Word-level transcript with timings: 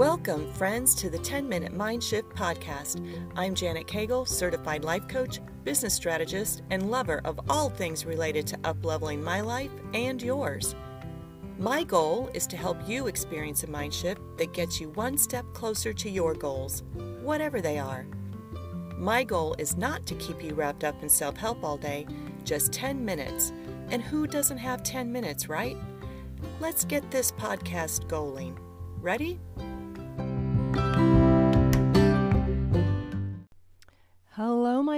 Welcome, 0.00 0.50
friends, 0.54 0.94
to 0.94 1.10
the 1.10 1.18
10 1.18 1.46
Minute 1.46 1.74
Mind 1.74 2.02
Shift 2.02 2.30
podcast. 2.30 3.06
I'm 3.36 3.54
Janet 3.54 3.86
Cagle, 3.86 4.26
certified 4.26 4.82
life 4.82 5.06
coach, 5.08 5.40
business 5.62 5.92
strategist, 5.92 6.62
and 6.70 6.90
lover 6.90 7.20
of 7.26 7.38
all 7.50 7.68
things 7.68 8.06
related 8.06 8.46
to 8.46 8.56
upleveling 8.60 9.22
my 9.22 9.42
life 9.42 9.70
and 9.92 10.22
yours. 10.22 10.74
My 11.58 11.84
goal 11.84 12.30
is 12.32 12.46
to 12.46 12.56
help 12.56 12.78
you 12.88 13.08
experience 13.08 13.62
a 13.62 13.66
mind 13.68 13.92
shift 13.92 14.22
that 14.38 14.54
gets 14.54 14.80
you 14.80 14.88
one 14.92 15.18
step 15.18 15.44
closer 15.52 15.92
to 15.92 16.08
your 16.08 16.32
goals, 16.32 16.82
whatever 17.20 17.60
they 17.60 17.78
are. 17.78 18.06
My 18.96 19.22
goal 19.22 19.54
is 19.58 19.76
not 19.76 20.06
to 20.06 20.14
keep 20.14 20.42
you 20.42 20.54
wrapped 20.54 20.82
up 20.82 21.02
in 21.02 21.10
self 21.10 21.36
help 21.36 21.62
all 21.62 21.76
day, 21.76 22.06
just 22.44 22.72
10 22.72 23.04
minutes. 23.04 23.52
And 23.90 24.00
who 24.00 24.26
doesn't 24.26 24.56
have 24.56 24.82
10 24.82 25.12
minutes, 25.12 25.50
right? 25.50 25.76
Let's 26.58 26.86
get 26.86 27.10
this 27.10 27.32
podcast 27.32 28.08
going. 28.08 28.58
Ready? 29.02 29.38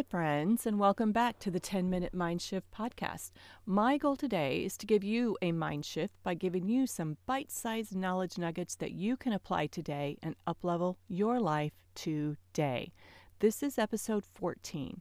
Friends, 0.09 0.66
and 0.66 0.79
welcome 0.79 1.12
back 1.12 1.38
to 1.38 1.51
the 1.51 1.61
10 1.61 1.88
Minute 1.88 2.12
Mind 2.12 2.42
Shift 2.42 2.66
podcast. 2.70 3.30
My 3.66 3.98
goal 3.98 4.16
today 4.16 4.65
is 4.65 4.77
to 4.78 4.87
give 4.87 5.05
you 5.05 5.37
a 5.41 5.52
mind 5.52 5.84
shift 5.84 6.15
by 6.23 6.34
giving 6.34 6.69
you 6.69 6.87
some 6.87 7.19
bite 7.27 7.51
sized 7.51 7.95
knowledge 7.95 8.37
nuggets 8.37 8.75
that 8.77 8.92
you 8.92 9.16
can 9.16 9.33
apply 9.33 9.66
today 9.66 10.19
and 10.23 10.34
uplevel 10.47 10.97
your 11.09 11.38
life 11.41 11.73
today. 11.95 12.92
This 13.38 13.62
is 13.62 13.78
episode 13.78 14.25
14. 14.25 15.01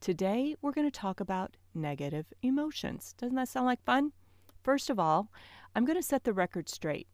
Today, 0.00 0.54
we're 0.60 0.72
going 0.72 0.90
to 0.90 1.00
talk 1.00 1.20
about 1.20 1.56
negative 1.74 2.26
emotions. 2.42 3.14
Doesn't 3.16 3.36
that 3.36 3.48
sound 3.48 3.66
like 3.66 3.82
fun? 3.84 4.12
First 4.62 4.90
of 4.90 4.98
all, 4.98 5.30
I'm 5.74 5.84
going 5.84 5.98
to 5.98 6.02
set 6.02 6.24
the 6.24 6.32
record 6.32 6.68
straight. 6.68 7.08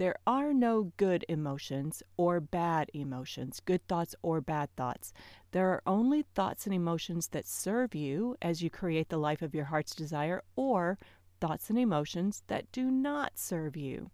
There 0.00 0.16
are 0.26 0.54
no 0.54 0.92
good 0.96 1.26
emotions 1.28 2.02
or 2.16 2.40
bad 2.40 2.90
emotions, 2.94 3.60
good 3.60 3.86
thoughts 3.86 4.14
or 4.22 4.40
bad 4.40 4.74
thoughts. 4.74 5.12
There 5.50 5.68
are 5.68 5.82
only 5.86 6.22
thoughts 6.22 6.64
and 6.64 6.74
emotions 6.74 7.28
that 7.32 7.46
serve 7.46 7.94
you 7.94 8.34
as 8.40 8.62
you 8.62 8.70
create 8.70 9.10
the 9.10 9.18
life 9.18 9.42
of 9.42 9.54
your 9.54 9.66
heart's 9.66 9.94
desire, 9.94 10.42
or 10.56 10.96
thoughts 11.38 11.68
and 11.68 11.78
emotions 11.78 12.44
that 12.46 12.72
do 12.72 12.90
not 12.90 13.32
serve 13.38 13.76
you. 13.76 14.10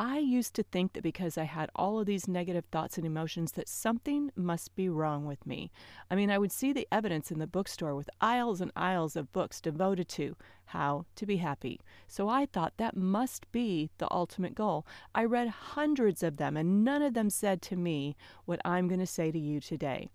I 0.00 0.18
used 0.18 0.54
to 0.54 0.62
think 0.62 0.92
that 0.92 1.02
because 1.02 1.36
I 1.36 1.42
had 1.42 1.70
all 1.74 1.98
of 1.98 2.06
these 2.06 2.28
negative 2.28 2.64
thoughts 2.66 2.98
and 2.98 3.04
emotions 3.04 3.52
that 3.52 3.68
something 3.68 4.30
must 4.36 4.76
be 4.76 4.88
wrong 4.88 5.26
with 5.26 5.44
me. 5.44 5.72
I 6.08 6.14
mean, 6.14 6.30
I 6.30 6.38
would 6.38 6.52
see 6.52 6.72
the 6.72 6.86
evidence 6.92 7.32
in 7.32 7.40
the 7.40 7.48
bookstore 7.48 7.96
with 7.96 8.08
aisles 8.20 8.60
and 8.60 8.70
aisles 8.76 9.16
of 9.16 9.32
books 9.32 9.60
devoted 9.60 10.08
to 10.10 10.36
how 10.66 11.06
to 11.16 11.26
be 11.26 11.38
happy. 11.38 11.80
So 12.06 12.28
I 12.28 12.46
thought 12.46 12.74
that 12.76 12.96
must 12.96 13.50
be 13.50 13.90
the 13.98 14.06
ultimate 14.12 14.54
goal. 14.54 14.86
I 15.16 15.24
read 15.24 15.48
hundreds 15.48 16.22
of 16.22 16.36
them 16.36 16.56
and 16.56 16.84
none 16.84 17.02
of 17.02 17.14
them 17.14 17.28
said 17.28 17.60
to 17.62 17.76
me 17.76 18.14
what 18.44 18.60
I'm 18.64 18.86
going 18.86 19.00
to 19.00 19.06
say 19.06 19.32
to 19.32 19.38
you 19.38 19.60
today. 19.60 20.10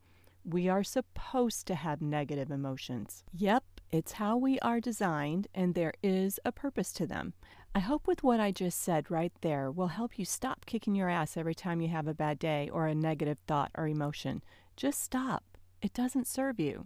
We 0.45 0.70
are 0.70 0.84
supposed 0.84 1.68
to 1.68 1.75
have 1.75 2.02
negative 2.02 2.52
emotions. 2.52 3.25
Yep, 3.34 3.64
it's 3.92 4.14
how 4.14 4.36
we 4.36 4.59
are 4.59 4.81
designed, 4.81 5.47
and 5.53 5.73
there 5.73 5.94
is 6.03 6.38
a 6.44 6.52
purpose 6.52 6.92
to 6.94 7.08
them. 7.08 7.34
I 7.75 7.79
hope 7.79 8.05
with 8.05 8.21
what 8.21 8.39
I 8.39 8.52
just 8.52 8.79
said 8.79 9.09
right 9.09 9.33
there 9.41 9.71
will 9.71 9.88
help 9.88 10.19
you 10.19 10.25
stop 10.25 10.67
kicking 10.67 10.93
your 10.93 11.09
ass 11.09 11.35
every 11.35 11.55
time 11.55 11.81
you 11.81 11.88
have 11.88 12.07
a 12.07 12.13
bad 12.13 12.38
day 12.38 12.69
or 12.71 12.85
a 12.85 12.93
negative 12.93 13.39
thought 13.47 13.71
or 13.75 13.88
emotion. 13.88 14.43
Just 14.77 15.02
stop. 15.02 15.43
It 15.81 15.91
doesn't 15.91 16.27
serve 16.27 16.59
you. 16.59 16.85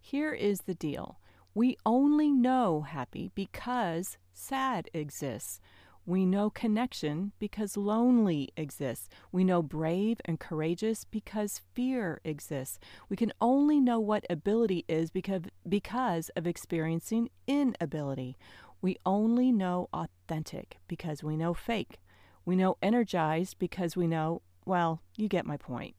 Here 0.00 0.32
is 0.32 0.62
the 0.62 0.74
deal 0.74 1.18
we 1.54 1.76
only 1.86 2.30
know 2.30 2.82
happy 2.82 3.30
because 3.34 4.16
sad 4.32 4.88
exists. 4.92 5.60
We 6.04 6.24
know 6.24 6.50
connection 6.50 7.32
because 7.38 7.76
lonely 7.76 8.50
exists. 8.56 9.08
We 9.32 9.42
know 9.42 9.60
brave 9.60 10.20
and 10.24 10.38
courageous 10.38 11.04
because 11.04 11.62
fear 11.74 12.20
exists. 12.24 12.78
We 13.08 13.16
can 13.16 13.32
only 13.40 13.80
know 13.80 13.98
what 13.98 14.24
ability 14.30 14.84
is 14.86 15.10
because, 15.10 15.42
because 15.68 16.28
of 16.36 16.46
experiencing 16.46 17.30
inability. 17.48 18.36
We 18.86 18.98
only 19.04 19.50
know 19.50 19.88
authentic 19.92 20.76
because 20.86 21.20
we 21.20 21.36
know 21.36 21.54
fake. 21.54 21.98
We 22.44 22.54
know 22.54 22.76
energized 22.80 23.58
because 23.58 23.96
we 23.96 24.06
know, 24.06 24.42
well, 24.64 25.02
you 25.16 25.26
get 25.26 25.44
my 25.44 25.56
point. 25.56 25.96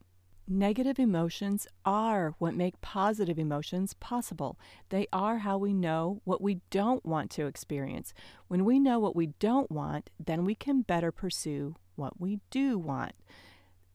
Negative 0.48 0.98
emotions 0.98 1.66
are 1.84 2.34
what 2.38 2.54
make 2.54 2.80
positive 2.80 3.38
emotions 3.38 3.92
possible. 3.92 4.58
They 4.88 5.06
are 5.12 5.40
how 5.40 5.58
we 5.58 5.74
know 5.74 6.22
what 6.24 6.40
we 6.40 6.62
don't 6.70 7.04
want 7.04 7.30
to 7.32 7.44
experience. 7.44 8.14
When 8.46 8.64
we 8.64 8.78
know 8.78 8.98
what 8.98 9.14
we 9.14 9.34
don't 9.38 9.70
want, 9.70 10.08
then 10.18 10.46
we 10.46 10.54
can 10.54 10.80
better 10.80 11.12
pursue 11.12 11.76
what 11.94 12.18
we 12.18 12.40
do 12.48 12.78
want. 12.78 13.12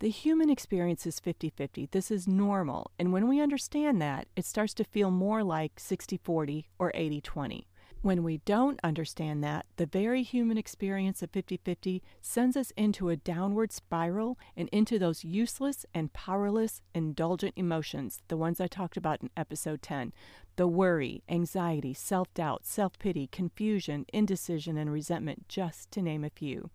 The 0.02 0.12
human 0.12 0.52
experience 0.52 1.08
is 1.08 1.20
50 1.20 1.50
50. 1.50 1.88
This 1.88 2.12
is 2.12 2.28
normal. 2.28 2.92
And 3.00 3.12
when 3.12 3.28
we 3.28 3.42
understand 3.42 4.00
that, 4.04 4.28
it 4.36 4.46
starts 4.46 4.76
to 4.76 4.84
feel 4.84 5.10
more 5.10 5.44
like 5.44 5.80
60 5.80 6.18
40 6.18 6.70
or 6.78 6.92
80 6.94 7.22
20. 7.22 7.68
When 8.04 8.22
we 8.22 8.40
don't 8.40 8.82
understand 8.84 9.42
that, 9.46 9.66
the 9.78 9.86
very 9.86 10.24
human 10.24 10.58
experience 10.58 11.24
of 11.24 11.32
50 11.32 11.56
50 11.64 12.04
sends 12.22 12.58
us 12.58 12.72
into 12.76 13.08
a 13.08 13.16
downward 13.16 13.72
spiral 13.72 14.38
and 14.58 14.68
into 14.74 15.00
those 15.00 15.24
useless 15.24 15.86
and 15.94 16.12
powerless, 16.12 16.82
indulgent 16.94 17.54
emotions, 17.56 18.22
the 18.28 18.36
ones 18.36 18.60
I 18.60 18.68
talked 18.68 18.98
about 18.98 19.22
in 19.22 19.30
episode 19.38 19.82
10 19.82 20.12
the 20.58 20.68
worry, 20.68 21.24
anxiety, 21.30 21.94
self 21.94 22.34
doubt, 22.34 22.66
self 22.66 23.00
pity, 23.00 23.28
confusion, 23.28 24.06
indecision, 24.12 24.78
and 24.78 24.92
resentment, 24.92 25.48
just 25.48 25.90
to 25.92 26.02
name 26.02 26.26
a 26.26 26.30
few. 26.30 26.72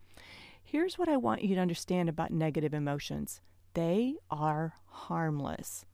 Here's 0.64 0.96
what 0.96 1.10
I 1.10 1.18
want 1.18 1.42
you 1.42 1.54
to 1.56 1.60
understand 1.60 2.08
about 2.08 2.32
negative 2.32 2.72
emotions 2.72 3.42
they 3.74 4.14
are 4.30 4.76
harmless. 4.86 5.84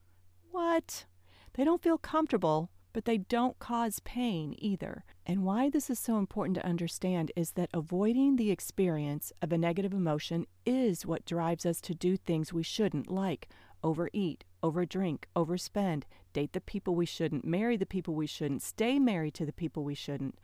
What? 0.52 1.06
They 1.54 1.64
don't 1.64 1.82
feel 1.82 1.98
comfortable, 1.98 2.70
but 2.94 3.04
they 3.04 3.18
don't 3.18 3.58
cause 3.58 4.00
pain 4.00 4.54
either. 4.56 5.04
And 5.26 5.44
why 5.44 5.68
this 5.68 5.90
is 5.90 5.98
so 5.98 6.16
important 6.16 6.54
to 6.54 6.66
understand 6.66 7.32
is 7.36 7.50
that 7.52 7.68
avoiding 7.74 8.36
the 8.36 8.50
experience 8.50 9.32
of 9.42 9.52
a 9.52 9.58
negative 9.58 9.92
emotion 9.92 10.46
is 10.64 11.04
what 11.04 11.26
drives 11.26 11.66
us 11.66 11.80
to 11.82 11.94
do 11.94 12.16
things 12.16 12.52
we 12.52 12.62
shouldn't, 12.62 13.10
like 13.10 13.48
overeat, 13.82 14.44
overdrink, 14.62 15.24
overspend, 15.36 16.04
date 16.32 16.52
the 16.52 16.60
people 16.60 16.94
we 16.94 17.04
shouldn't, 17.04 17.44
marry 17.44 17.76
the 17.76 17.84
people 17.84 18.14
we 18.14 18.28
shouldn't, 18.28 18.62
stay 18.62 18.98
married 18.98 19.34
to 19.34 19.44
the 19.44 19.52
people 19.52 19.82
we 19.82 19.94
shouldn't. 19.94 20.38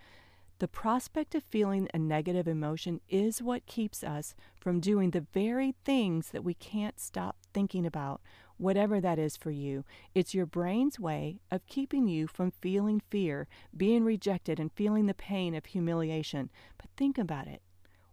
The 0.59 0.69
prospect 0.69 1.35
of 1.35 1.45
feeling 1.45 1.89
a 1.95 1.99
negative 1.99 2.47
emotion 2.47 3.01
is 3.09 3.41
what 3.41 3.65
keeps 3.65 4.05
us 4.05 4.35
from 4.59 4.81
doing 4.81 5.13
the 5.13 5.25
very 5.33 5.75
things 5.85 6.31
that 6.33 6.45
we 6.45 6.53
can't 6.53 7.01
stop 7.01 7.37
thinking 7.55 7.87
about 7.87 8.21
whatever 8.61 9.01
that 9.01 9.19
is 9.19 9.37
for 9.37 9.51
you. 9.51 9.85
It's 10.15 10.35
your 10.35 10.47
brain's 10.47 11.01
way 11.01 11.41
of 11.51 11.67
keeping 11.67 12.07
you 12.09 12.27
from 12.27 12.53
feeling 12.61 13.01
fear, 13.11 13.49
being 13.75 14.05
rejected, 14.05 14.61
and 14.61 14.71
feeling 14.73 15.07
the 15.07 15.15
pain 15.15 15.55
of 15.55 15.67
humiliation. 15.67 16.51
But 16.77 16.91
think 16.97 17.17
about 17.17 17.49
it. 17.49 17.63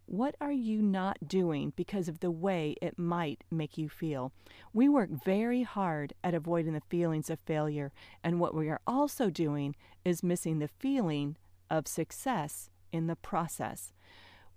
What 0.06 0.36
are 0.40 0.54
you 0.54 0.82
not 0.82 1.28
doing 1.28 1.74
because 1.76 2.08
of 2.08 2.22
the 2.22 2.32
way 2.32 2.78
it 2.82 2.98
might 2.98 3.44
make 3.52 3.78
you 3.78 3.90
feel? 3.90 4.32
We 4.72 4.88
work 4.88 5.10
very 5.26 5.64
hard 5.64 6.14
at 6.24 6.34
avoiding 6.34 6.72
the 6.72 6.82
feelings 6.90 7.30
of 7.30 7.40
failure, 7.42 7.92
and 8.24 8.40
what 8.40 8.56
we 8.56 8.70
are 8.70 8.80
also 8.88 9.30
doing 9.30 9.76
is 10.06 10.24
missing 10.24 10.60
the 10.60 10.70
feeling 10.70 11.36
of 11.70 11.90
success 11.90 12.70
in 12.94 13.08
the 13.08 13.18
process. 13.18 13.92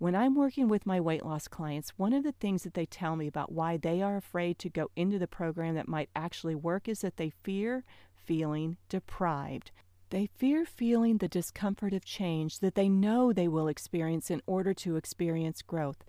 When 0.01 0.15
I'm 0.15 0.33
working 0.33 0.67
with 0.67 0.87
my 0.87 0.99
weight 0.99 1.23
loss 1.23 1.47
clients, 1.47 1.93
one 1.95 2.11
of 2.11 2.23
the 2.23 2.31
things 2.31 2.63
that 2.63 2.73
they 2.73 2.87
tell 2.87 3.15
me 3.15 3.27
about 3.27 3.51
why 3.51 3.77
they 3.77 4.01
are 4.01 4.17
afraid 4.17 4.57
to 4.57 4.67
go 4.67 4.89
into 4.95 5.19
the 5.19 5.27
program 5.27 5.75
that 5.75 5.87
might 5.87 6.09
actually 6.15 6.55
work 6.55 6.89
is 6.89 7.01
that 7.01 7.17
they 7.17 7.29
fear 7.29 7.83
feeling 8.15 8.77
deprived. 8.89 9.69
They 10.09 10.25
fear 10.25 10.65
feeling 10.65 11.19
the 11.19 11.27
discomfort 11.27 11.93
of 11.93 12.03
change 12.03 12.61
that 12.61 12.73
they 12.73 12.89
know 12.89 13.31
they 13.31 13.47
will 13.47 13.67
experience 13.67 14.31
in 14.31 14.41
order 14.47 14.73
to 14.73 14.95
experience 14.95 15.61
growth. 15.61 16.03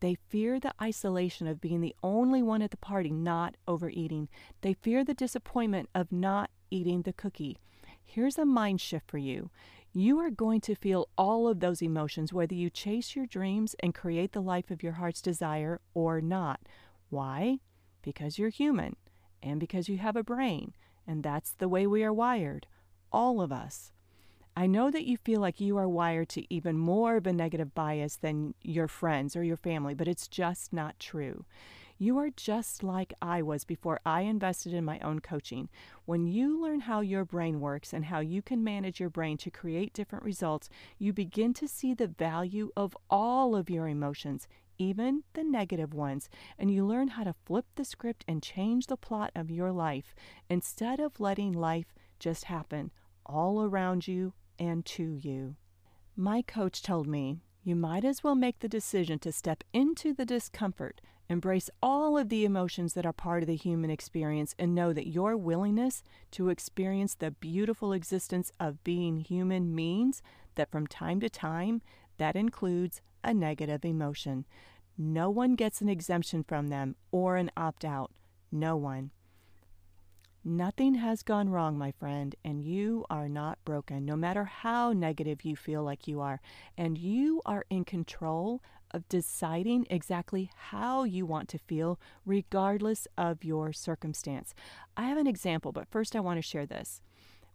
They 0.00 0.18
fear 0.28 0.60
the 0.60 0.74
isolation 0.78 1.46
of 1.46 1.62
being 1.62 1.80
the 1.80 1.96
only 2.02 2.42
one 2.42 2.60
at 2.60 2.72
the 2.72 2.76
party 2.76 3.10
not 3.10 3.56
overeating. 3.66 4.28
They 4.60 4.74
fear 4.74 5.02
the 5.02 5.14
disappointment 5.14 5.88
of 5.94 6.12
not 6.12 6.50
eating 6.70 7.02
the 7.02 7.14
cookie. 7.14 7.56
Here's 8.04 8.36
a 8.36 8.44
mind 8.44 8.82
shift 8.82 9.10
for 9.10 9.16
you 9.18 9.48
you 9.92 10.18
are 10.20 10.30
going 10.30 10.60
to 10.62 10.74
feel 10.74 11.08
all 11.18 11.48
of 11.48 11.60
those 11.60 11.82
emotions, 11.82 12.32
whether 12.32 12.54
you 12.54 12.70
chase 12.70 13.16
your 13.16 13.26
dreams 13.26 13.74
and 13.80 13.94
create 13.94 14.32
the 14.32 14.40
life 14.40 14.70
of 14.70 14.82
your 14.82 14.92
heart's 14.92 15.20
desire 15.20 15.80
or 15.94 16.20
not. 16.20 16.60
Why? 17.08 17.58
Because 18.02 18.38
you're 18.38 18.50
human 18.50 18.96
and 19.42 19.58
because 19.58 19.88
you 19.88 19.98
have 19.98 20.16
a 20.16 20.22
brain, 20.22 20.74
and 21.06 21.22
that's 21.22 21.52
the 21.52 21.68
way 21.68 21.86
we 21.86 22.04
are 22.04 22.12
wired, 22.12 22.66
all 23.10 23.40
of 23.40 23.50
us. 23.50 23.92
I 24.56 24.66
know 24.66 24.90
that 24.90 25.06
you 25.06 25.16
feel 25.16 25.40
like 25.40 25.60
you 25.60 25.76
are 25.76 25.88
wired 25.88 26.28
to 26.30 26.54
even 26.54 26.76
more 26.76 27.16
of 27.16 27.26
a 27.26 27.32
negative 27.32 27.74
bias 27.74 28.16
than 28.16 28.54
your 28.62 28.88
friends 28.88 29.34
or 29.34 29.42
your 29.42 29.56
family, 29.56 29.94
but 29.94 30.08
it's 30.08 30.28
just 30.28 30.72
not 30.72 30.98
true. 31.00 31.44
You 32.02 32.16
are 32.16 32.30
just 32.30 32.82
like 32.82 33.12
I 33.20 33.42
was 33.42 33.64
before 33.64 34.00
I 34.06 34.22
invested 34.22 34.72
in 34.72 34.86
my 34.86 34.98
own 35.00 35.20
coaching. 35.20 35.68
When 36.06 36.26
you 36.26 36.58
learn 36.58 36.80
how 36.80 37.00
your 37.00 37.26
brain 37.26 37.60
works 37.60 37.92
and 37.92 38.06
how 38.06 38.20
you 38.20 38.40
can 38.40 38.64
manage 38.64 38.98
your 38.98 39.10
brain 39.10 39.36
to 39.36 39.50
create 39.50 39.92
different 39.92 40.24
results, 40.24 40.70
you 40.98 41.12
begin 41.12 41.52
to 41.52 41.68
see 41.68 41.92
the 41.92 42.06
value 42.06 42.70
of 42.74 42.96
all 43.10 43.54
of 43.54 43.68
your 43.68 43.86
emotions, 43.86 44.48
even 44.78 45.24
the 45.34 45.44
negative 45.44 45.92
ones, 45.92 46.30
and 46.58 46.72
you 46.72 46.86
learn 46.86 47.08
how 47.08 47.24
to 47.24 47.34
flip 47.44 47.66
the 47.74 47.84
script 47.84 48.24
and 48.26 48.42
change 48.42 48.86
the 48.86 48.96
plot 48.96 49.30
of 49.34 49.50
your 49.50 49.70
life 49.70 50.14
instead 50.48 51.00
of 51.00 51.20
letting 51.20 51.52
life 51.52 51.92
just 52.18 52.44
happen 52.44 52.90
all 53.26 53.62
around 53.62 54.08
you 54.08 54.32
and 54.58 54.86
to 54.86 55.12
you. 55.20 55.54
My 56.16 56.40
coach 56.40 56.80
told 56.80 57.06
me 57.06 57.42
you 57.62 57.76
might 57.76 58.06
as 58.06 58.24
well 58.24 58.34
make 58.34 58.60
the 58.60 58.68
decision 58.70 59.18
to 59.18 59.32
step 59.32 59.64
into 59.74 60.14
the 60.14 60.24
discomfort, 60.24 61.02
embrace 61.30 61.70
all 61.80 62.18
of 62.18 62.28
the 62.28 62.44
emotions 62.44 62.92
that 62.94 63.06
are 63.06 63.12
part 63.12 63.42
of 63.42 63.46
the 63.46 63.56
human 63.56 63.88
experience, 63.88 64.54
and 64.58 64.74
know 64.74 64.92
that 64.92 65.08
your 65.08 65.36
willingness 65.36 66.02
to 66.32 66.48
experience 66.48 67.14
the 67.14 67.30
beautiful 67.30 67.92
existence 67.92 68.52
of 68.58 68.82
being 68.82 69.20
human 69.20 69.74
means 69.74 70.22
that 70.56 70.70
from 70.70 70.86
time 70.86 71.20
to 71.20 71.30
time 71.30 71.80
that 72.18 72.36
includes 72.36 73.00
a 73.22 73.32
negative 73.32 73.84
emotion. 73.84 74.44
No 74.98 75.30
one 75.30 75.54
gets 75.54 75.80
an 75.80 75.88
exemption 75.88 76.42
from 76.42 76.68
them 76.68 76.96
or 77.12 77.36
an 77.36 77.50
opt 77.56 77.84
out. 77.84 78.10
No 78.50 78.76
one. 78.76 79.12
Nothing 80.42 80.94
has 80.94 81.22
gone 81.22 81.50
wrong, 81.50 81.78
my 81.78 81.92
friend, 81.92 82.34
and 82.42 82.62
you 82.62 83.04
are 83.08 83.28
not 83.28 83.58
broken, 83.64 84.04
no 84.04 84.16
matter 84.16 84.44
how 84.44 84.92
negative 84.92 85.44
you 85.44 85.54
feel 85.54 85.82
like 85.82 86.08
you 86.08 86.20
are. 86.20 86.40
And 86.76 86.98
you 86.98 87.40
are 87.44 87.66
in 87.70 87.84
control 87.84 88.62
of 88.92 89.08
deciding 89.08 89.86
exactly 89.90 90.50
how 90.54 91.04
you 91.04 91.26
want 91.26 91.48
to 91.50 91.58
feel, 91.58 91.98
regardless 92.24 93.06
of 93.16 93.44
your 93.44 93.72
circumstance. 93.72 94.54
I 94.96 95.04
have 95.04 95.18
an 95.18 95.26
example, 95.26 95.72
but 95.72 95.88
first 95.90 96.16
I 96.16 96.20
want 96.20 96.38
to 96.38 96.42
share 96.42 96.66
this. 96.66 97.00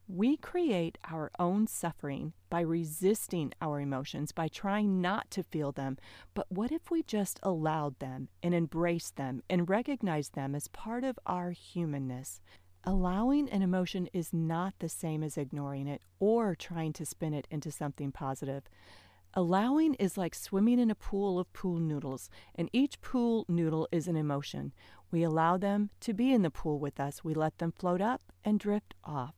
We 0.08 0.38
create 0.38 1.00
our 1.10 1.32
own 1.40 1.66
suffering 1.66 2.34
by 2.52 2.62
resisting 2.62 3.54
our 3.60 3.80
emotions, 3.80 4.32
by 4.32 4.48
trying 4.48 5.02
not 5.02 5.32
to 5.32 5.42
feel 5.42 5.72
them. 5.72 5.98
But 6.36 6.46
what 6.52 6.72
if 6.72 6.92
we 6.92 7.02
just 7.02 7.40
allowed 7.42 7.98
them 7.98 8.30
and 8.44 8.54
embraced 8.54 9.16
them 9.16 9.42
and 9.50 9.68
recognized 9.68 10.36
them 10.36 10.54
as 10.54 10.68
part 10.68 11.04
of 11.04 11.18
our 11.26 11.52
humanness? 11.52 12.40
Allowing 12.84 13.50
an 13.50 13.64
emotion 13.64 14.08
is 14.14 14.32
not 14.32 14.76
the 14.78 14.90
same 14.90 15.24
as 15.24 15.40
ignoring 15.40 15.88
it 15.88 16.04
or 16.20 16.54
trying 16.54 16.94
to 16.94 17.06
spin 17.06 17.34
it 17.34 17.48
into 17.50 17.72
something 17.72 18.12
positive. 18.12 18.70
Allowing 19.38 19.96
is 19.96 20.18
like 20.18 20.34
swimming 20.34 20.80
in 20.80 20.90
a 20.90 20.96
pool 20.96 21.38
of 21.38 21.52
pool 21.52 21.78
noodles, 21.78 22.30
and 22.56 22.70
each 22.72 23.02
pool 23.02 23.44
noodle 23.50 23.86
is 23.92 24.08
an 24.08 24.16
emotion. 24.16 24.72
We 25.12 25.24
allow 25.24 25.58
them 25.58 25.90
to 26.02 26.14
be 26.14 26.32
in 26.32 26.42
the 26.42 26.50
pool 26.50 26.80
with 26.80 27.02
us, 27.02 27.22
we 27.22 27.34
let 27.34 27.58
them 27.58 27.74
float 27.74 28.00
up 28.00 28.22
and 28.46 28.58
drift 28.58 28.94
off. 29.04 29.36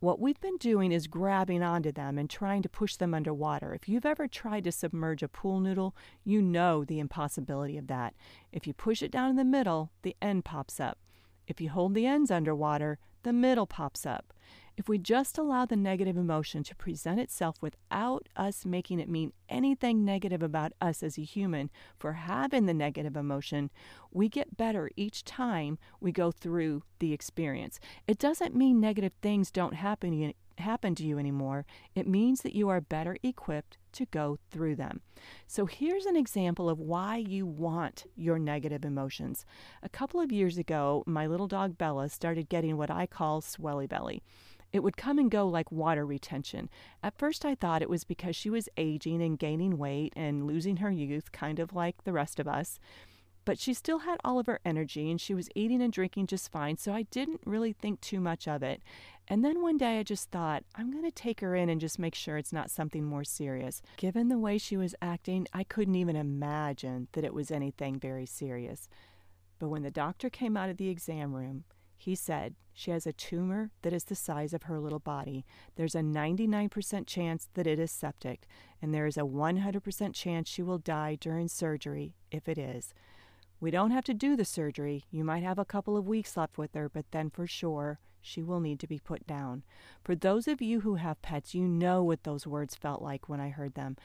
What 0.00 0.18
we've 0.18 0.40
been 0.40 0.56
doing 0.56 0.92
is 0.92 1.08
grabbing 1.08 1.62
onto 1.62 1.92
them 1.92 2.16
and 2.16 2.30
trying 2.30 2.62
to 2.62 2.70
push 2.70 2.96
them 2.96 3.12
underwater. 3.12 3.74
If 3.74 3.86
you've 3.86 4.06
ever 4.06 4.28
tried 4.28 4.64
to 4.64 4.72
submerge 4.72 5.22
a 5.22 5.28
pool 5.28 5.60
noodle, 5.60 5.94
you 6.24 6.40
know 6.40 6.84
the 6.84 7.00
impossibility 7.00 7.76
of 7.76 7.88
that. 7.88 8.14
If 8.50 8.66
you 8.66 8.72
push 8.72 9.02
it 9.02 9.10
down 9.10 9.28
in 9.28 9.36
the 9.36 9.44
middle, 9.44 9.90
the 10.02 10.16
end 10.22 10.46
pops 10.46 10.80
up. 10.80 10.98
If 11.46 11.60
you 11.60 11.68
hold 11.68 11.94
the 11.94 12.06
ends 12.06 12.30
underwater, 12.30 12.98
the 13.24 13.32
middle 13.32 13.66
pops 13.66 14.06
up. 14.06 14.32
If 14.78 14.88
we 14.88 14.96
just 14.96 15.38
allow 15.38 15.66
the 15.66 15.74
negative 15.74 16.16
emotion 16.16 16.62
to 16.62 16.74
present 16.76 17.18
itself 17.18 17.56
without 17.60 18.28
us 18.36 18.64
making 18.64 19.00
it 19.00 19.08
mean 19.08 19.32
anything 19.48 20.04
negative 20.04 20.42
about 20.42 20.72
us 20.80 21.02
as 21.02 21.18
a 21.18 21.22
human 21.22 21.70
for 21.98 22.14
having 22.14 22.66
the 22.66 22.74
negative 22.74 23.16
emotion, 23.16 23.70
we 24.10 24.28
get 24.28 24.56
better 24.56 24.90
each 24.96 25.24
time 25.24 25.78
we 26.00 26.12
go 26.12 26.30
through 26.30 26.82
the 26.98 27.12
experience. 27.12 27.78
It 28.06 28.18
doesn't 28.18 28.54
mean 28.54 28.80
negative 28.80 29.12
things 29.22 29.50
don't 29.50 29.74
happen 29.74 30.32
happen 30.60 30.94
to 30.96 31.04
you 31.04 31.18
anymore. 31.18 31.64
It 31.94 32.06
means 32.06 32.42
that 32.42 32.54
you 32.54 32.68
are 32.68 32.80
better 32.80 33.16
equipped 33.22 33.78
to 33.92 34.06
go 34.06 34.38
through 34.50 34.76
them. 34.76 35.00
So 35.46 35.66
here's 35.66 36.06
an 36.06 36.16
example 36.16 36.68
of 36.68 36.78
why 36.78 37.16
you 37.16 37.46
want 37.46 38.06
your 38.16 38.38
negative 38.38 38.84
emotions. 38.84 39.44
A 39.82 39.88
couple 39.88 40.20
of 40.20 40.32
years 40.32 40.58
ago, 40.58 41.02
my 41.06 41.26
little 41.26 41.48
dog 41.48 41.78
Bella 41.78 42.08
started 42.08 42.48
getting 42.48 42.76
what 42.76 42.90
I 42.90 43.06
call 43.06 43.40
swelly 43.40 43.88
belly. 43.88 44.22
It 44.70 44.82
would 44.82 44.98
come 44.98 45.18
and 45.18 45.30
go 45.30 45.48
like 45.48 45.72
water 45.72 46.04
retention. 46.04 46.68
At 47.02 47.16
first, 47.16 47.46
I 47.46 47.54
thought 47.54 47.80
it 47.80 47.88
was 47.88 48.04
because 48.04 48.36
she 48.36 48.50
was 48.50 48.68
aging 48.76 49.22
and 49.22 49.37
gaining 49.38 49.78
weight 49.78 50.12
and 50.16 50.46
losing 50.46 50.78
her 50.78 50.90
youth, 50.90 51.32
kind 51.32 51.58
of 51.58 51.74
like 51.74 52.04
the 52.04 52.12
rest 52.12 52.38
of 52.40 52.48
us. 52.48 52.78
But 53.44 53.58
she 53.58 53.72
still 53.72 54.00
had 54.00 54.20
all 54.22 54.38
of 54.38 54.44
her 54.44 54.60
energy 54.62 55.10
and 55.10 55.18
she 55.18 55.32
was 55.32 55.48
eating 55.54 55.80
and 55.80 55.90
drinking 55.90 56.26
just 56.26 56.52
fine, 56.52 56.76
so 56.76 56.92
I 56.92 57.02
didn't 57.04 57.40
really 57.46 57.72
think 57.72 58.00
too 58.02 58.20
much 58.20 58.46
of 58.46 58.62
it. 58.62 58.82
And 59.26 59.42
then 59.42 59.62
one 59.62 59.78
day 59.78 59.98
I 59.98 60.02
just 60.02 60.30
thought, 60.30 60.64
I'm 60.74 60.90
going 60.90 61.04
to 61.04 61.10
take 61.10 61.40
her 61.40 61.54
in 61.54 61.70
and 61.70 61.80
just 61.80 61.98
make 61.98 62.14
sure 62.14 62.36
it's 62.36 62.52
not 62.52 62.70
something 62.70 63.04
more 63.04 63.24
serious. 63.24 63.80
Given 63.96 64.28
the 64.28 64.38
way 64.38 64.58
she 64.58 64.76
was 64.76 64.94
acting, 65.00 65.46
I 65.54 65.64
couldn't 65.64 65.94
even 65.94 66.14
imagine 66.14 67.08
that 67.12 67.24
it 67.24 67.32
was 67.32 67.50
anything 67.50 67.98
very 67.98 68.26
serious. 68.26 68.86
But 69.58 69.68
when 69.68 69.82
the 69.82 69.90
doctor 69.90 70.28
came 70.28 70.56
out 70.56 70.68
of 70.68 70.76
the 70.76 70.90
exam 70.90 71.32
room, 71.34 71.64
he 71.98 72.14
said, 72.14 72.54
She 72.72 72.92
has 72.92 73.06
a 73.06 73.12
tumor 73.12 73.72
that 73.82 73.92
is 73.92 74.04
the 74.04 74.14
size 74.14 74.54
of 74.54 74.62
her 74.62 74.78
little 74.78 75.00
body. 75.00 75.44
There's 75.76 75.96
a 75.96 76.00
99% 76.00 77.06
chance 77.06 77.48
that 77.54 77.66
it 77.66 77.78
is 77.78 77.90
septic, 77.90 78.46
and 78.80 78.94
there 78.94 79.06
is 79.06 79.16
a 79.16 79.22
100% 79.22 80.14
chance 80.14 80.48
she 80.48 80.62
will 80.62 80.78
die 80.78 81.18
during 81.20 81.48
surgery 81.48 82.14
if 82.30 82.48
it 82.48 82.56
is. 82.56 82.94
We 83.60 83.72
don't 83.72 83.90
have 83.90 84.04
to 84.04 84.14
do 84.14 84.36
the 84.36 84.44
surgery. 84.44 85.04
You 85.10 85.24
might 85.24 85.42
have 85.42 85.58
a 85.58 85.64
couple 85.64 85.96
of 85.96 86.06
weeks 86.06 86.36
left 86.36 86.56
with 86.56 86.72
her, 86.74 86.88
but 86.88 87.10
then 87.10 87.28
for 87.30 87.48
sure, 87.48 87.98
she 88.20 88.42
will 88.42 88.60
need 88.60 88.78
to 88.80 88.86
be 88.86 89.00
put 89.00 89.26
down. 89.26 89.64
For 90.04 90.14
those 90.14 90.46
of 90.46 90.62
you 90.62 90.80
who 90.80 90.94
have 90.94 91.20
pets, 91.22 91.54
you 91.54 91.66
know 91.66 92.04
what 92.04 92.22
those 92.22 92.46
words 92.46 92.76
felt 92.76 93.02
like 93.02 93.28
when 93.28 93.40
I 93.40 93.48
heard 93.48 93.74
them. 93.74 93.96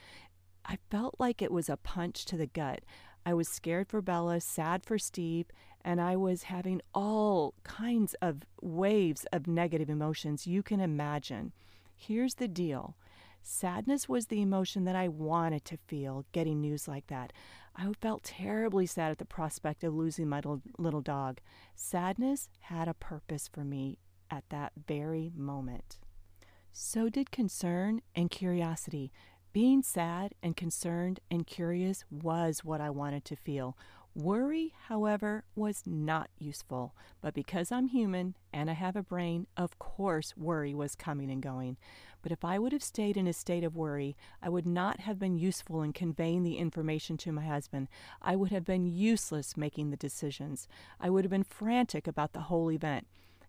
I 0.66 0.80
felt 0.90 1.16
like 1.20 1.42
it 1.42 1.52
was 1.52 1.70
a 1.70 1.78
punch 1.78 2.26
to 2.26 2.38
the 2.38 2.48
gut. 2.48 2.82
I 3.26 3.34
was 3.34 3.48
scared 3.48 3.88
for 3.88 4.02
Bella, 4.02 4.42
sad 4.42 4.84
for 4.84 4.98
Steve, 4.98 5.48
and 5.84 6.00
I 6.00 6.16
was 6.16 6.44
having 6.44 6.82
all 6.94 7.54
kinds 7.64 8.16
of 8.22 8.44
waves 8.62 9.26
of 9.32 9.48
negative 9.48 9.90
emotions 9.90 10.48
you 10.48 10.64
can 10.64 10.80
imagine. 10.80 11.52
Here's 11.96 12.36
the 12.36 12.48
deal 12.48 12.96
sadness 13.46 14.08
was 14.08 14.28
the 14.28 14.42
emotion 14.42 14.86
that 14.86 14.96
I 14.96 15.10
wanted 15.10 15.66
to 15.66 15.78
feel 15.88 16.26
getting 16.32 16.62
news 16.62 16.88
like 16.88 17.08
that. 17.08 17.34
I 17.76 17.92
felt 18.00 18.24
terribly 18.24 18.86
sad 18.86 19.12
at 19.12 19.18
the 19.18 19.26
prospect 19.26 19.84
of 19.84 19.94
losing 19.94 20.30
my 20.30 20.42
little, 20.78 21.02
dog. 21.02 21.40
Sadness 21.76 22.48
had 22.62 22.88
a 22.88 22.94
purpose 22.94 23.50
for 23.52 23.64
me 23.66 23.98
at 24.30 24.46
that 24.50 24.72
very 24.88 25.32
moment. 25.36 26.00
So 26.72 27.10
did 27.10 27.32
concern 27.32 28.02
and 28.16 28.32
curiosity. 28.32 29.12
Being 29.54 29.84
sad 29.84 30.34
and 30.42 30.58
concerned 30.58 31.20
and 31.30 31.46
curious 31.46 32.04
was 32.10 32.66
what 32.66 32.82
I 32.82 32.90
wanted 32.90 33.24
to 33.26 33.36
feel. 33.36 33.78
Worry, 34.16 34.74
however, 34.88 35.44
was 35.56 35.84
not 35.86 36.32
useful, 36.40 36.96
but 37.22 37.36
because 37.36 37.72
I'm 37.72 37.88
human 37.88 38.34
and 38.52 38.68
I 38.68 38.74
have 38.74 38.96
a 38.96 39.04
brain, 39.04 39.46
of 39.56 39.78
course 39.78 40.36
worry 40.36 40.74
was 40.74 40.96
coming 40.96 41.30
and 41.30 41.40
going. 41.40 41.78
But 42.24 42.32
if 42.32 42.44
I 42.44 42.58
would 42.58 42.72
have 42.72 42.82
stayed 42.82 43.16
in 43.16 43.28
a 43.28 43.34
state 43.34 43.64
of 43.64 43.76
worry, 43.76 44.16
I 44.42 44.50
would 44.50 44.66
not 44.66 45.02
have 45.02 45.20
been 45.20 45.38
useful 45.38 45.84
in 45.84 45.94
conveying 45.94 46.42
the 46.42 46.58
information 46.58 47.16
to 47.18 47.32
my 47.32 47.46
husband. 47.46 47.90
I 48.24 48.36
would 48.36 48.52
have 48.52 48.66
been 48.66 48.88
useless 48.88 49.56
making 49.56 49.92
the 49.92 49.98
decisions. 49.98 50.68
I 51.00 51.12
would 51.12 51.26
have 51.26 51.32
been 51.32 51.44
frantic 51.44 52.08
about 52.08 52.34
the 52.34 52.42
whole 52.42 52.72
event. 52.72 53.06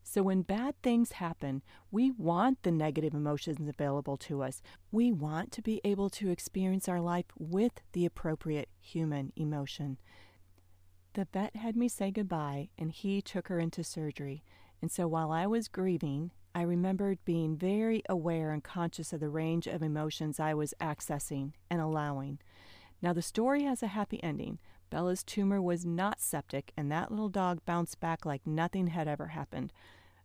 So, 0.07 0.23
when 0.23 0.43
bad 0.43 0.75
things 0.83 1.13
happen, 1.13 1.63
we 1.91 2.11
want 2.11 2.63
the 2.63 2.71
negative 2.71 3.15
emotions 3.15 3.67
available 3.67 4.19
to 4.19 4.43
us. 4.43 4.61
We 4.93 5.11
want 5.11 5.51
to 5.53 5.63
be 5.63 5.81
able 5.83 6.11
to 6.11 6.31
experience 6.31 6.89
our 6.89 7.01
life 7.01 7.25
with 7.39 7.81
the 7.93 8.05
appropriate 8.05 8.69
human 8.79 9.33
emotion. 9.35 9.99
The 11.15 11.27
vet 11.33 11.57
had 11.57 11.75
me 11.75 11.89
say 11.89 12.11
goodbye, 12.11 12.69
and 12.77 12.93
he 12.93 13.23
took 13.23 13.49
her 13.49 13.59
into 13.59 13.83
surgery. 13.83 14.45
And 14.83 14.93
so, 14.93 15.09
while 15.09 15.33
I 15.33 15.47
was 15.47 15.69
grieving, 15.69 16.33
I 16.55 16.63
remembered 16.63 17.25
being 17.25 17.57
very 17.57 18.03
aware 18.07 18.53
and 18.53 18.63
conscious 18.63 19.13
of 19.15 19.21
the 19.21 19.31
range 19.31 19.67
of 19.67 19.83
emotions 19.83 20.39
I 20.39 20.53
was 20.53 20.75
accessing 20.81 21.53
and 21.71 21.81
allowing. 21.81 22.41
Now, 23.01 23.15
the 23.15 23.23
story 23.23 23.63
has 23.65 23.83
a 23.83 23.89
happy 23.89 24.23
ending. 24.23 24.59
Bella's 24.95 25.25
tumor 25.25 25.61
was 25.61 25.85
not 25.85 26.21
septic, 26.21 26.73
and 26.77 26.89
that 26.93 27.11
little 27.11 27.29
dog 27.29 27.59
bounced 27.67 27.99
back 27.99 28.25
like 28.25 28.47
nothing 28.47 28.87
had 28.87 29.09
ever 29.09 29.27
happened. 29.27 29.73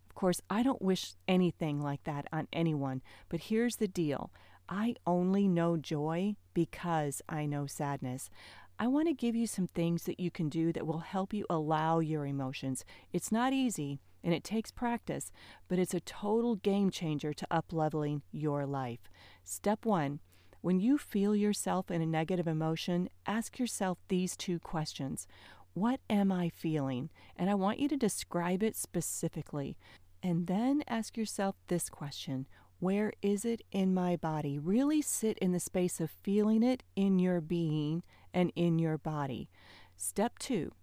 Of 0.07 0.13
course, 0.13 0.41
I 0.47 0.61
don't 0.61 0.79
wish 0.79 1.15
anything 1.27 1.81
like 1.81 2.03
that 2.03 2.27
on 2.31 2.47
anyone, 2.53 3.01
but 3.29 3.39
here's 3.39 3.77
the 3.77 3.87
deal 3.87 4.29
I 4.69 4.93
only 5.07 5.47
know 5.47 5.75
joy 5.75 6.35
because 6.53 7.19
I 7.27 7.47
know 7.47 7.65
sadness. 7.65 8.29
I 8.77 8.85
want 8.85 9.07
to 9.07 9.13
give 9.15 9.35
you 9.35 9.47
some 9.47 9.65
things 9.65 10.03
that 10.03 10.19
you 10.19 10.29
can 10.29 10.49
do 10.49 10.71
that 10.73 10.85
will 10.85 10.99
help 10.99 11.33
you 11.33 11.47
allow 11.49 11.97
your 11.97 12.27
emotions. 12.27 12.85
It's 13.11 13.31
not 13.31 13.53
easy 13.53 14.01
and 14.23 14.35
it 14.35 14.43
takes 14.43 14.69
practice, 14.69 15.31
but 15.67 15.79
it's 15.79 15.95
a 15.95 15.99
total 15.99 16.57
game 16.57 16.91
changer 16.91 17.33
to 17.33 17.47
upleveling 17.49 18.21
your 18.31 18.67
life. 18.67 19.09
Step 19.43 19.83
one 19.83 20.19
when 20.61 20.79
you 20.79 20.97
feel 20.97 21.35
yourself 21.35 21.89
in 21.89 22.01
a 22.01 22.05
negative 22.05 22.47
emotion, 22.47 23.09
ask 23.25 23.59
yourself 23.59 23.97
these 24.07 24.35
two 24.35 24.59
questions 24.59 25.27
What 25.73 25.99
am 26.09 26.31
I 26.31 26.49
feeling? 26.49 27.09
And 27.35 27.49
I 27.49 27.55
want 27.55 27.79
you 27.79 27.87
to 27.89 27.97
describe 27.97 28.61
it 28.63 28.75
specifically. 28.75 29.77
And 30.21 30.47
then 30.47 30.83
ask 30.87 31.15
yourself 31.15 31.55
this 31.67 31.89
question 31.89 32.47
Where 32.79 33.13
is 33.21 33.45
it 33.45 33.61
in 33.71 33.93
my 33.93 34.17
body? 34.17 34.59
Really 34.59 35.01
sit 35.01 35.37
in 35.37 35.53
the 35.53 35.59
space 35.59 36.01
of 36.01 36.11
feeling 36.23 36.61
it 36.63 36.83
in 36.95 37.19
your 37.19 37.39
being 37.39 38.03
and 38.33 38.51
in 38.55 38.79
your 38.79 38.97
body. 38.97 39.49
Step 39.95 40.39
two, 40.39 40.73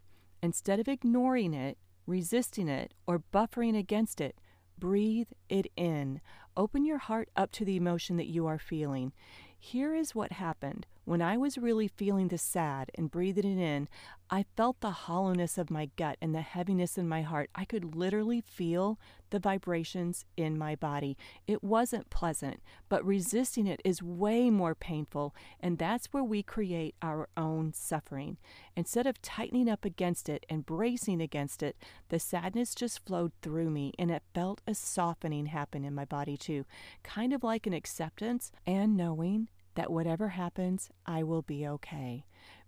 instead 0.42 0.80
of 0.80 0.88
ignoring 0.88 1.52
it, 1.52 1.78
resisting 2.06 2.68
it, 2.68 2.94
or 3.06 3.22
buffering 3.32 3.78
against 3.78 4.20
it, 4.20 4.38
breathe 4.78 5.28
it 5.48 5.66
in. 5.76 6.20
Open 6.56 6.84
your 6.84 6.98
heart 6.98 7.28
up 7.36 7.52
to 7.52 7.64
the 7.64 7.76
emotion 7.76 8.16
that 8.16 8.26
you 8.26 8.46
are 8.46 8.58
feeling. 8.58 9.12
Here 9.58 9.94
is 9.94 10.14
what 10.14 10.32
happened. 10.32 10.86
When 11.04 11.22
I 11.22 11.36
was 11.36 11.56
really 11.58 11.88
feeling 11.88 12.28
the 12.28 12.38
sad 12.38 12.90
and 12.94 13.10
breathing 13.10 13.58
it 13.58 13.62
in, 13.62 13.88
I 14.28 14.44
felt 14.56 14.80
the 14.80 14.90
hollowness 14.90 15.56
of 15.56 15.70
my 15.70 15.90
gut 15.96 16.18
and 16.20 16.34
the 16.34 16.40
heaviness 16.40 16.98
in 16.98 17.08
my 17.08 17.22
heart. 17.22 17.50
I 17.54 17.64
could 17.64 17.94
literally 17.94 18.40
feel 18.40 18.98
the 19.30 19.38
vibrations 19.38 20.24
in 20.36 20.58
my 20.58 20.74
body. 20.74 21.16
It 21.46 21.62
wasn't 21.62 22.10
pleasant, 22.10 22.62
but 22.88 23.04
resisting 23.04 23.66
it 23.66 23.80
is 23.84 24.02
way 24.02 24.50
more 24.50 24.74
painful, 24.74 25.34
and 25.60 25.78
that's 25.78 26.06
where 26.06 26.24
we 26.24 26.42
create 26.42 26.94
our 27.02 27.28
own 27.36 27.72
suffering. 27.72 28.36
Instead 28.76 29.06
of 29.06 29.22
tightening 29.22 29.68
up 29.68 29.84
against 29.84 30.28
it 30.28 30.46
and 30.48 30.66
bracing 30.66 31.20
against 31.20 31.62
it, 31.62 31.76
the 32.08 32.18
sadness 32.18 32.74
just 32.74 33.04
flowed 33.04 33.32
through 33.42 33.70
me, 33.70 33.92
and 33.98 34.10
it 34.10 34.22
felt 34.34 34.62
a 34.66 34.74
softening 34.74 35.46
happen 35.46 35.84
in 35.84 35.94
my 35.94 36.04
body 36.04 36.36
too, 36.36 36.64
kind 37.02 37.32
of 37.32 37.42
like 37.42 37.66
an 37.66 37.72
acceptance 37.72 38.52
and 38.66 38.96
knowing 38.96 39.48
that 39.74 39.92
whatever 39.92 40.30
happens, 40.30 40.88
I 41.04 41.22
will 41.22 41.42
be 41.42 41.66
okay. 41.66 42.24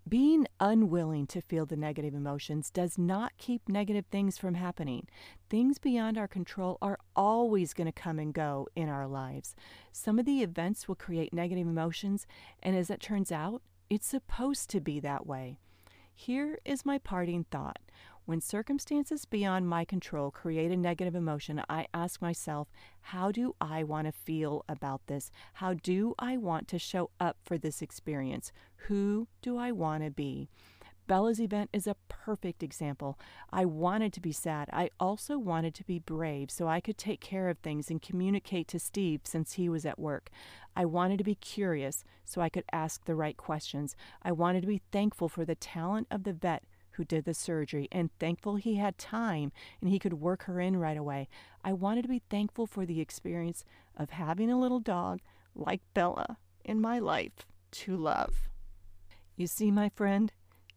Being 0.08 0.46
unwilling 0.60 1.26
to 1.28 1.40
feel 1.40 1.66
the 1.66 1.76
negative 1.76 2.14
emotions 2.14 2.70
does 2.70 2.96
not 2.96 3.36
keep 3.36 3.68
negative 3.68 4.06
things 4.06 4.38
from 4.38 4.54
happening. 4.54 5.08
Things 5.50 5.78
beyond 5.78 6.16
our 6.16 6.28
control 6.28 6.78
are 6.80 7.00
always 7.16 7.74
going 7.74 7.86
to 7.86 7.92
come 7.92 8.20
and 8.20 8.32
go 8.32 8.68
in 8.76 8.88
our 8.88 9.08
lives. 9.08 9.56
Some 9.90 10.18
of 10.20 10.24
the 10.24 10.40
events 10.40 10.86
will 10.86 10.94
create 10.94 11.32
negative 11.32 11.66
emotions, 11.66 12.26
and 12.62 12.76
as 12.76 12.90
it 12.90 13.00
turns 13.00 13.32
out, 13.32 13.60
it's 13.90 14.06
supposed 14.06 14.70
to 14.70 14.80
be 14.80 15.00
that 15.00 15.26
way. 15.26 15.58
Here 16.14 16.58
is 16.64 16.86
my 16.86 16.98
parting 16.98 17.44
thought. 17.50 17.80
When 18.28 18.42
circumstances 18.42 19.24
beyond 19.24 19.70
my 19.70 19.86
control 19.86 20.30
create 20.30 20.70
a 20.70 20.76
negative 20.76 21.14
emotion, 21.14 21.62
I 21.66 21.86
ask 21.94 22.20
myself, 22.20 22.68
how 23.00 23.32
do 23.32 23.56
I 23.58 23.84
want 23.84 24.06
to 24.06 24.12
feel 24.12 24.66
about 24.68 25.00
this? 25.06 25.30
How 25.54 25.72
do 25.72 26.14
I 26.18 26.36
want 26.36 26.68
to 26.68 26.78
show 26.78 27.08
up 27.18 27.38
for 27.42 27.56
this 27.56 27.80
experience? 27.80 28.52
Who 28.88 29.28
do 29.40 29.56
I 29.56 29.72
want 29.72 30.04
to 30.04 30.10
be? 30.10 30.50
Bella's 31.06 31.40
event 31.40 31.70
is 31.72 31.86
a 31.86 31.96
perfect 32.10 32.62
example. 32.62 33.18
I 33.50 33.64
wanted 33.64 34.12
to 34.12 34.20
be 34.20 34.32
sad. 34.32 34.68
I 34.74 34.90
also 35.00 35.38
wanted 35.38 35.74
to 35.76 35.84
be 35.84 35.98
brave 35.98 36.50
so 36.50 36.68
I 36.68 36.82
could 36.82 36.98
take 36.98 37.22
care 37.22 37.48
of 37.48 37.56
things 37.56 37.90
and 37.90 38.02
communicate 38.02 38.68
to 38.68 38.78
Steve 38.78 39.22
since 39.24 39.54
he 39.54 39.70
was 39.70 39.86
at 39.86 39.98
work. 39.98 40.28
I 40.76 40.84
wanted 40.84 41.16
to 41.16 41.24
be 41.24 41.34
curious 41.34 42.04
so 42.26 42.42
I 42.42 42.50
could 42.50 42.64
ask 42.72 43.06
the 43.06 43.14
right 43.14 43.38
questions. 43.38 43.96
I 44.22 44.32
wanted 44.32 44.60
to 44.60 44.68
be 44.68 44.82
thankful 44.92 45.30
for 45.30 45.46
the 45.46 45.54
talent 45.54 46.08
of 46.10 46.24
the 46.24 46.34
vet 46.34 46.64
who 46.98 47.04
did 47.04 47.24
the 47.24 47.32
surgery 47.32 47.88
and 47.92 48.10
thankful 48.18 48.56
he 48.56 48.74
had 48.74 48.98
time 48.98 49.52
and 49.80 49.88
he 49.88 50.00
could 50.00 50.14
work 50.14 50.42
her 50.42 50.60
in 50.60 50.76
right 50.76 50.96
away. 50.96 51.28
I 51.64 51.72
wanted 51.72 52.02
to 52.02 52.08
be 52.08 52.22
thankful 52.28 52.66
for 52.66 52.84
the 52.84 53.00
experience 53.00 53.64
of 53.96 54.10
having 54.10 54.50
a 54.50 54.58
little 54.58 54.80
dog 54.80 55.20
like 55.54 55.80
Bella 55.94 56.38
in 56.64 56.80
my 56.80 56.98
life 56.98 57.46
to 57.70 57.96
love. 57.96 58.48
You 59.36 59.46
see, 59.46 59.70
my 59.70 59.88
friend, 59.88 60.32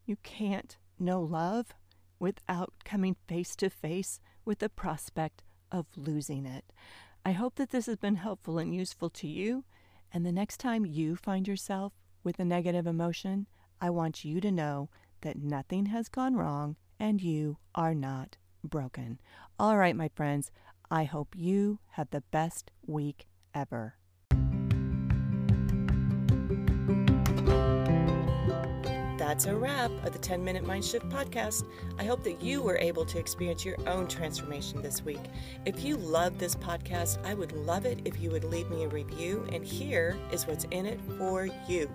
you 0.06 0.16
can't 0.18 0.78
know 1.00 1.22
love 1.22 1.74
without 2.20 2.72
coming 2.86 3.16
face 3.28 3.56
to 3.56 3.72
face 3.72 4.20
with 4.46 4.60
the 4.60 4.70
prospect 4.70 5.42
of 5.72 5.88
losing 5.96 6.46
it. 6.46 6.66
I 7.26 7.32
hope 7.32 7.56
that 7.56 7.72
this 7.72 7.88
has 7.88 7.98
been 7.98 8.16
helpful 8.16 8.60
and 8.60 8.76
useful 8.76 9.10
to 9.10 9.28
you. 9.28 9.64
And 10.14 10.24
the 10.24 10.32
next 10.32 10.58
time 10.60 10.86
you 10.86 11.16
find 11.16 11.48
yourself 11.48 11.94
with 12.24 12.40
a 12.40 12.46
negative 12.46 12.86
emotion, 12.86 13.48
I 13.80 13.90
want 13.90 14.24
you 14.24 14.40
to 14.42 14.52
know 14.52 14.90
that 15.22 15.42
nothing 15.42 15.88
has 15.88 16.10
gone 16.10 16.36
wrong 16.36 16.76
and 17.00 17.22
you 17.22 17.58
are 17.74 17.96
not 17.96 18.38
broken. 18.64 19.20
All 19.60 19.78
right, 19.78 19.96
my 19.96 20.10
friends, 20.16 20.52
I 20.90 21.06
hope 21.06 21.36
you 21.36 21.80
have 21.92 22.10
the 22.12 22.24
best 22.32 22.72
week 22.86 23.28
ever. 23.54 23.96
That's 29.18 29.46
a 29.46 29.56
wrap 29.56 29.92
of 30.06 30.12
the 30.12 30.20
10 30.20 30.44
Minute 30.44 30.66
Mind 30.66 30.84
Shift 30.84 31.08
podcast. 31.08 31.64
I 31.98 32.04
hope 32.04 32.22
that 32.26 32.42
you 32.42 32.62
were 32.62 32.78
able 32.78 33.06
to 33.06 33.18
experience 33.18 33.64
your 33.64 33.78
own 33.88 34.08
transformation 34.08 34.82
this 34.82 35.06
week. 35.06 35.22
If 35.66 35.86
you 35.86 35.96
love 35.96 36.38
this 36.38 36.54
podcast, 36.54 37.26
I 37.26 37.34
would 37.34 37.54
love 37.54 37.86
it 37.86 38.02
if 38.04 38.20
you 38.20 38.30
would 38.32 38.44
leave 38.44 38.70
me 38.70 38.84
a 38.84 38.90
review, 38.90 39.48
and 39.54 39.64
here 39.64 40.18
is 40.34 40.48
what's 40.48 40.66
in 40.66 40.86
it 40.86 41.00
for 41.18 41.48
you. 41.70 41.90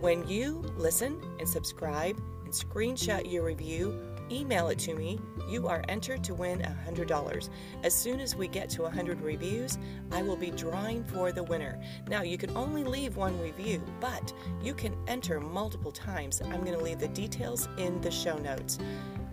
When 0.00 0.28
you 0.28 0.70
listen 0.76 1.18
and 1.38 1.48
subscribe, 1.48 2.20
and 2.48 2.54
screenshot 2.54 3.30
your 3.30 3.44
review, 3.44 3.94
email 4.30 4.68
it 4.68 4.78
to 4.78 4.94
me. 4.94 5.20
You 5.50 5.68
are 5.68 5.84
entered 5.86 6.24
to 6.24 6.34
win 6.34 6.60
$100. 6.86 7.50
As 7.82 7.94
soon 7.94 8.20
as 8.20 8.34
we 8.34 8.48
get 8.48 8.70
to 8.70 8.82
100 8.82 9.20
reviews, 9.20 9.76
I 10.12 10.22
will 10.22 10.36
be 10.36 10.50
drawing 10.50 11.04
for 11.04 11.30
the 11.30 11.42
winner. 11.42 11.78
Now, 12.08 12.22
you 12.22 12.38
can 12.38 12.56
only 12.56 12.84
leave 12.84 13.18
one 13.18 13.38
review, 13.38 13.82
but 14.00 14.32
you 14.62 14.72
can 14.72 14.96
enter 15.06 15.40
multiple 15.40 15.92
times. 15.92 16.40
I'm 16.40 16.64
going 16.64 16.78
to 16.78 16.82
leave 16.82 17.00
the 17.00 17.08
details 17.08 17.68
in 17.76 18.00
the 18.00 18.10
show 18.10 18.38
notes. 18.38 18.78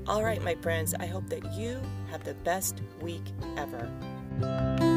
All 0.07 0.21
right, 0.21 0.43
my 0.43 0.55
friends, 0.55 0.93
I 0.99 1.05
hope 1.05 1.29
that 1.29 1.53
you 1.53 1.79
have 2.11 2.25
the 2.25 2.33
best 2.33 2.81
week 2.99 3.23
ever. 3.55 4.94